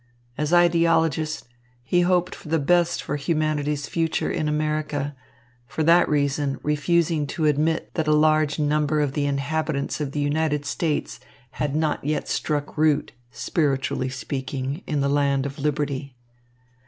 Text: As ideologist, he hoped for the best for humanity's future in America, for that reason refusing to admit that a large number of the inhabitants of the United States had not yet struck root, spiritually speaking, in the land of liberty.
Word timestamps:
As 0.35 0.51
ideologist, 0.51 1.45
he 1.83 2.01
hoped 2.01 2.33
for 2.33 2.47
the 2.49 2.57
best 2.57 3.03
for 3.03 3.17
humanity's 3.17 3.85
future 3.85 4.31
in 4.31 4.47
America, 4.49 5.15
for 5.67 5.83
that 5.83 6.09
reason 6.09 6.59
refusing 6.63 7.27
to 7.27 7.45
admit 7.45 7.93
that 7.93 8.07
a 8.07 8.11
large 8.11 8.57
number 8.57 8.99
of 8.99 9.13
the 9.13 9.27
inhabitants 9.27 10.01
of 10.01 10.11
the 10.11 10.19
United 10.19 10.65
States 10.65 11.19
had 11.61 11.75
not 11.75 12.03
yet 12.03 12.27
struck 12.27 12.79
root, 12.79 13.11
spiritually 13.29 14.09
speaking, 14.09 14.81
in 14.87 15.01
the 15.01 15.07
land 15.07 15.45
of 15.45 15.59
liberty. 15.59 16.17